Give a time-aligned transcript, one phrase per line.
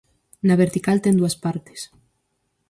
[0.47, 1.79] Na vertical ten dúas partes.